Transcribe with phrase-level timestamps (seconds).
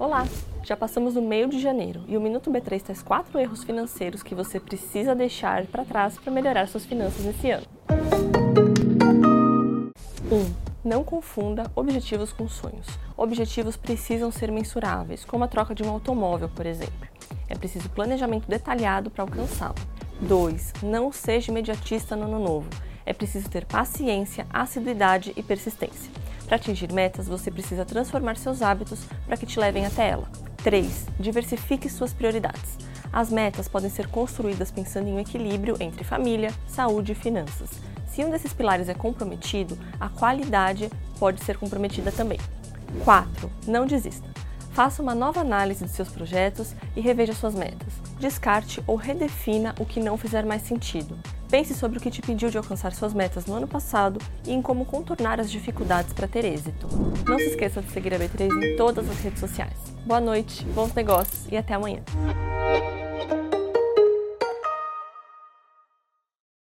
[0.00, 0.26] Olá!
[0.64, 4.34] Já passamos o meio de janeiro e o Minuto B3 traz quatro erros financeiros que
[4.34, 7.66] você precisa deixar para trás para melhorar suas finanças nesse ano.
[10.32, 10.34] 1.
[10.34, 12.86] Um, não confunda objetivos com sonhos.
[13.14, 17.06] Objetivos precisam ser mensuráveis, como a troca de um automóvel, por exemplo.
[17.46, 19.74] É preciso planejamento detalhado para alcançá-lo.
[20.22, 20.72] 2.
[20.82, 22.70] Não seja imediatista no ano novo.
[23.04, 26.10] É preciso ter paciência, assiduidade e persistência.
[26.50, 30.28] Para atingir metas, você precisa transformar seus hábitos para que te levem até ela.
[30.64, 31.06] 3.
[31.16, 32.76] Diversifique suas prioridades.
[33.12, 37.70] As metas podem ser construídas pensando em um equilíbrio entre família, saúde e finanças.
[38.08, 42.40] Se um desses pilares é comprometido, a qualidade pode ser comprometida também.
[43.04, 43.48] 4.
[43.68, 44.28] Não desista.
[44.70, 47.92] Faça uma nova análise de seus projetos e reveja suas metas.
[48.18, 51.18] Descarte ou redefina o que não fizer mais sentido.
[51.50, 54.62] Pense sobre o que te impediu de alcançar suas metas no ano passado e em
[54.62, 56.86] como contornar as dificuldades para ter êxito.
[57.26, 59.76] Não se esqueça de seguir a B3 em todas as redes sociais.
[60.06, 62.02] Boa noite, bons negócios e até amanhã.